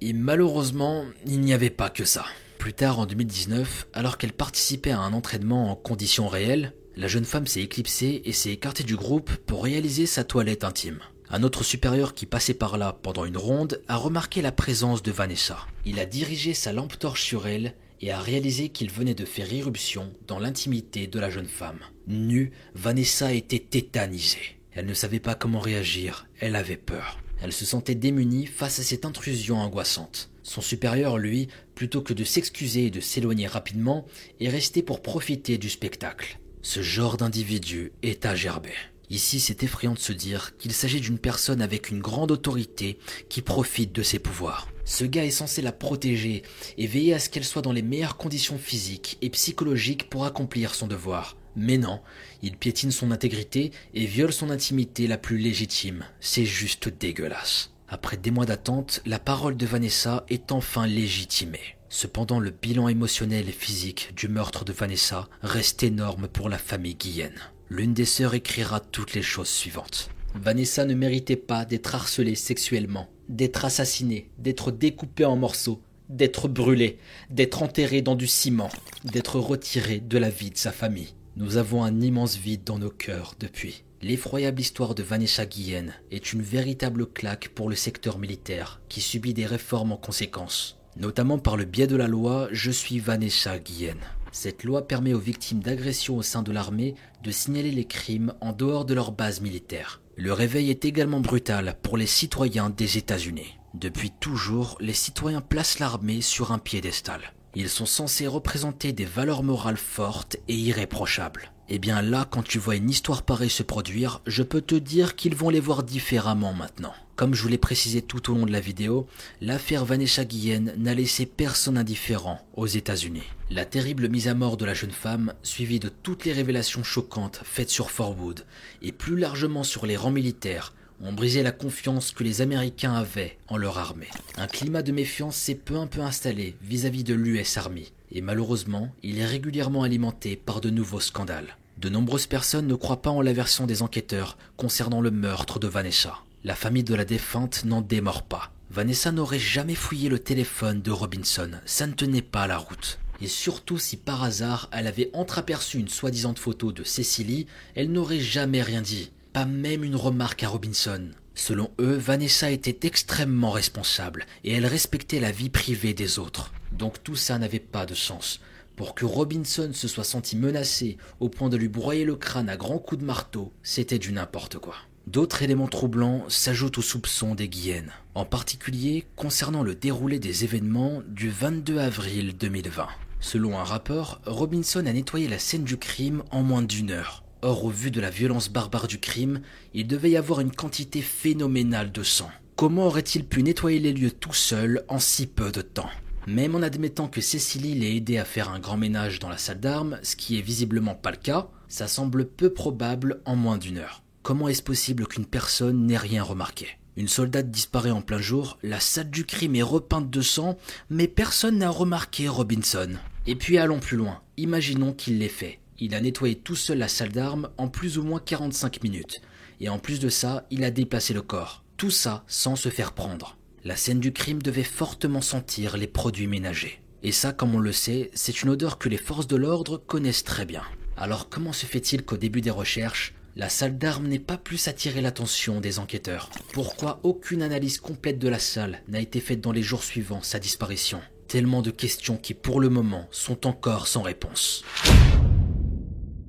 [0.00, 2.24] Et malheureusement, il n'y avait pas que ça.
[2.58, 7.24] Plus tard en 2019, alors qu'elle participait à un entraînement en conditions réelles, la jeune
[7.24, 10.98] femme s'est éclipsée et s'est écartée du groupe pour réaliser sa toilette intime.
[11.30, 15.12] Un autre supérieur qui passait par là pendant une ronde a remarqué la présence de
[15.12, 15.64] Vanessa.
[15.84, 19.52] Il a dirigé sa lampe torche sur elle et a réalisé qu'il venait de faire
[19.52, 21.78] irruption dans l'intimité de la jeune femme.
[22.08, 24.58] Nue, Vanessa était tétanisée.
[24.72, 27.20] Elle ne savait pas comment réagir, elle avait peur.
[27.40, 30.30] Elle se sentait démunie face à cette intrusion angoissante.
[30.42, 31.46] Son supérieur, lui,
[31.76, 34.04] plutôt que de s'excuser et de s'éloigner rapidement,
[34.40, 36.40] est resté pour profiter du spectacle.
[36.70, 38.74] Ce genre d'individu est à gerber.
[39.08, 42.98] Ici, c'est effrayant de se dire qu'il s'agit d'une personne avec une grande autorité
[43.30, 44.68] qui profite de ses pouvoirs.
[44.84, 46.42] Ce gars est censé la protéger
[46.76, 50.74] et veiller à ce qu'elle soit dans les meilleures conditions physiques et psychologiques pour accomplir
[50.74, 51.38] son devoir.
[51.56, 52.02] Mais non,
[52.42, 56.04] il piétine son intégrité et viole son intimité la plus légitime.
[56.20, 57.70] C'est juste dégueulasse.
[57.88, 61.77] Après des mois d'attente, la parole de Vanessa est enfin légitimée.
[61.90, 66.94] Cependant, le bilan émotionnel et physique du meurtre de Vanessa reste énorme pour la famille
[66.94, 67.32] Guillen.
[67.70, 70.10] L'une des sœurs écrira toutes les choses suivantes.
[70.34, 76.98] Vanessa ne méritait pas d'être harcelée sexuellement, d'être assassinée, d'être découpée en morceaux, d'être brûlée,
[77.30, 78.70] d'être enterrée dans du ciment,
[79.04, 81.14] d'être retirée de la vie de sa famille.
[81.36, 83.84] Nous avons un immense vide dans nos cœurs depuis.
[84.00, 89.34] L'effroyable histoire de Vanessa Guillen est une véritable claque pour le secteur militaire qui subit
[89.34, 93.98] des réformes en conséquence notamment par le biais de la loi Je suis Vanessa Guillen.
[94.32, 98.52] Cette loi permet aux victimes d'agressions au sein de l'armée de signaler les crimes en
[98.52, 100.00] dehors de leur base militaire.
[100.16, 103.56] Le réveil est également brutal pour les citoyens des États-Unis.
[103.74, 107.20] Depuis toujours, les citoyens placent l'armée sur un piédestal.
[107.54, 111.52] Ils sont censés représenter des valeurs morales fortes et irréprochables.
[111.70, 115.16] Eh bien là, quand tu vois une histoire pareille se produire, je peux te dire
[115.16, 116.94] qu'ils vont les voir différemment maintenant.
[117.14, 119.06] Comme je vous l'ai précisé tout au long de la vidéo,
[119.42, 123.24] l'affaire Vanessa Guillen n'a laissé personne indifférent aux États-Unis.
[123.50, 127.42] La terrible mise à mort de la jeune femme, suivie de toutes les révélations choquantes
[127.44, 128.46] faites sur Forwood,
[128.80, 133.36] et plus largement sur les rangs militaires, ont brisé la confiance que les Américains avaient
[133.48, 134.08] en leur armée.
[134.36, 138.88] Un climat de méfiance s'est peu à peu installé vis-à-vis de l'US Army, et malheureusement,
[139.02, 141.57] il est régulièrement alimenté par de nouveaux scandales.
[141.78, 145.68] De nombreuses personnes ne croient pas en la version des enquêteurs concernant le meurtre de
[145.68, 146.18] Vanessa.
[146.42, 148.50] La famille de la défunte n'en démord pas.
[148.68, 152.98] Vanessa n'aurait jamais fouillé le téléphone de Robinson, ça ne tenait pas la route.
[153.22, 158.18] Et surtout si par hasard elle avait entreaperçu une soi-disant photo de Cécilie, elle n'aurait
[158.18, 161.10] jamais rien dit, pas même une remarque à Robinson.
[161.36, 166.52] Selon eux, Vanessa était extrêmement responsable et elle respectait la vie privée des autres.
[166.72, 168.40] Donc tout ça n'avait pas de sens.
[168.78, 172.56] Pour que Robinson se soit senti menacé au point de lui broyer le crâne à
[172.56, 174.76] grands coups de marteau, c'était du n'importe quoi.
[175.08, 181.02] D'autres éléments troublants s'ajoutent aux soupçons des Guyennes, en particulier concernant le déroulé des événements
[181.08, 182.86] du 22 avril 2020.
[183.18, 187.24] Selon un rapport, Robinson a nettoyé la scène du crime en moins d'une heure.
[187.42, 189.40] Or, au vu de la violence barbare du crime,
[189.74, 192.30] il devait y avoir une quantité phénoménale de sang.
[192.54, 195.90] Comment aurait-il pu nettoyer les lieux tout seul en si peu de temps?
[196.28, 199.60] Même en admettant que Cécilie l'ait aidé à faire un grand ménage dans la salle
[199.60, 203.78] d'armes, ce qui est visiblement pas le cas, ça semble peu probable en moins d'une
[203.78, 204.02] heure.
[204.22, 206.66] Comment est-ce possible qu'une personne n'ait rien remarqué?
[206.96, 210.58] Une soldate disparaît en plein jour, la salle du crime est repeinte de sang,
[210.90, 212.90] mais personne n'a remarqué Robinson.
[213.26, 215.60] Et puis allons plus loin, imaginons qu'il l'ait fait.
[215.78, 219.22] Il a nettoyé tout seul la salle d'armes en plus ou moins 45 minutes.
[219.60, 221.62] Et en plus de ça, il a déplacé le corps.
[221.76, 223.37] Tout ça sans se faire prendre.
[223.64, 226.80] La scène du crime devait fortement sentir les produits ménagers.
[227.02, 230.24] Et ça, comme on le sait, c'est une odeur que les forces de l'ordre connaissent
[230.24, 230.62] très bien.
[230.96, 235.00] Alors comment se fait-il qu'au début des recherches, la salle d'armes n'ait pas plus attiré
[235.00, 236.30] l'attention des enquêteurs?
[236.52, 240.38] Pourquoi aucune analyse complète de la salle n'a été faite dans les jours suivants sa
[240.38, 241.00] disparition?
[241.26, 244.64] Tellement de questions qui pour le moment sont encore sans réponse.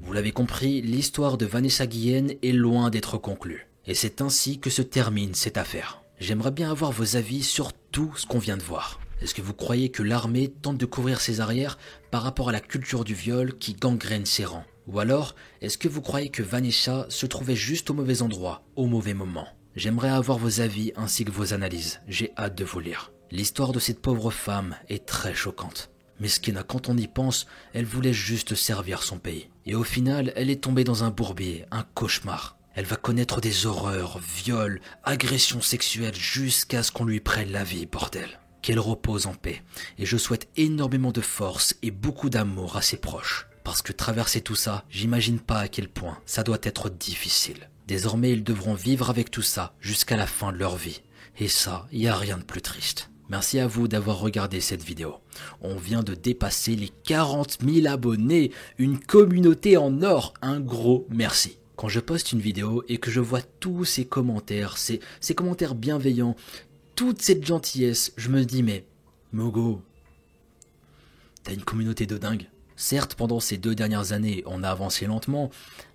[0.02, 3.68] Vous l'avez compris, l'histoire de Vanessa Guillen est loin d'être conclue.
[3.86, 5.99] Et c'est ainsi que se termine cette affaire.
[6.20, 9.00] J'aimerais bien avoir vos avis sur tout ce qu'on vient de voir.
[9.22, 11.78] Est-ce que vous croyez que l'armée tente de couvrir ses arrières
[12.12, 14.66] par rapport à la culture du viol qui gangrène ses rangs?
[14.88, 18.86] Ou alors, est-ce que vous croyez que Vanessa se trouvait juste au mauvais endroit, au
[18.86, 19.48] mauvais moment?
[19.78, 22.02] J'aimerais avoir vos avis ainsi que vos analyses.
[22.08, 23.14] J'ai hâte de vous lire.
[23.32, 25.90] L'histoire de cette pauvre femme est très choquante.
[26.20, 29.50] Mesquina, quand on y pense, elle voulait juste servir son pays.
[29.66, 32.59] Et au final, elle est tombée dans un bourbier, un cauchemar.
[32.80, 37.86] Elle va connaître des horreurs, viols, agressions sexuelles jusqu'à ce qu'on lui prenne la vie,
[37.86, 38.40] bordel.
[38.62, 39.62] Qu'elle repose en paix.
[39.98, 43.48] Et je souhaite énormément de force et beaucoup d'amour à ses proches.
[43.66, 47.70] Parce que traverser tout ça, j'imagine pas à quel point ça doit être difficile.
[47.86, 51.02] Désormais, ils devront vivre avec tout ça jusqu'à la fin de leur vie.
[51.38, 53.10] Et ça, y a rien de plus triste.
[53.28, 55.16] Merci à vous d'avoir regardé cette vidéo.
[55.60, 61.60] On vient de dépasser les 40 000 abonnés, une communauté en or, un gros merci
[61.80, 65.00] quand je poste une vidéo et que je vois tous ces commentaires, ces,
[65.34, 66.36] commentaires bienveillants,
[66.94, 68.84] toute cette gentillesse, je me dis mais
[69.32, 69.82] Mogo,
[71.42, 72.50] t'as une communauté de dingue.
[72.76, 75.52] Certes, pendant ces deux dernières années, on a avancé lentement,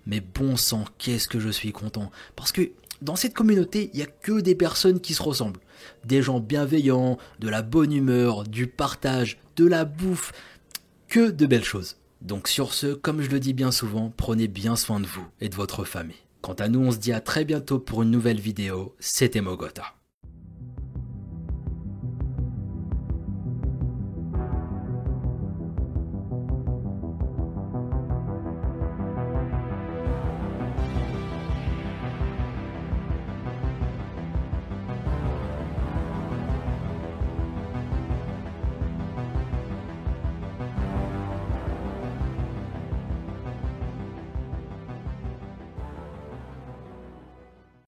[0.07, 2.09] mais bon sang, qu'est-ce que je suis content.
[2.35, 2.71] Parce que
[3.03, 5.61] dans cette communauté, il n'y a que des personnes qui se ressemblent.
[6.03, 10.31] Des gens bienveillants, de la bonne humeur, du partage, de la bouffe,
[11.07, 11.97] que de belles choses.
[12.25, 15.47] Donc sur ce, comme je le dis bien souvent, prenez bien soin de vous et
[15.47, 16.15] de votre famille.
[16.41, 18.95] Quant à nous, on se dit à très bientôt pour une nouvelle vidéo.
[18.99, 19.93] C'était Mogota.